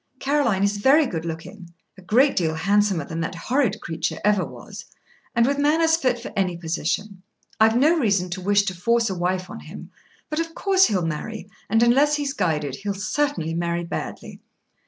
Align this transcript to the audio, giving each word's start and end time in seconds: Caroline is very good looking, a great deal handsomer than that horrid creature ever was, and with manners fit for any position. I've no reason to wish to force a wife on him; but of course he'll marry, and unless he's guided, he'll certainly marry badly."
Caroline 0.17 0.63
is 0.63 0.77
very 0.77 1.05
good 1.05 1.25
looking, 1.25 1.71
a 1.95 2.01
great 2.01 2.35
deal 2.35 2.55
handsomer 2.55 3.05
than 3.05 3.21
that 3.21 3.35
horrid 3.35 3.79
creature 3.81 4.17
ever 4.25 4.43
was, 4.43 4.85
and 5.35 5.45
with 5.45 5.59
manners 5.59 5.95
fit 5.95 6.19
for 6.19 6.31
any 6.35 6.57
position. 6.57 7.21
I've 7.59 7.77
no 7.77 7.95
reason 7.95 8.31
to 8.31 8.41
wish 8.41 8.63
to 8.63 8.73
force 8.75 9.11
a 9.11 9.15
wife 9.15 9.47
on 9.47 9.59
him; 9.59 9.91
but 10.27 10.39
of 10.39 10.55
course 10.55 10.85
he'll 10.85 11.05
marry, 11.05 11.47
and 11.69 11.83
unless 11.83 12.15
he's 12.15 12.33
guided, 12.33 12.77
he'll 12.77 12.95
certainly 12.95 13.53
marry 13.53 13.83
badly." 13.83 14.39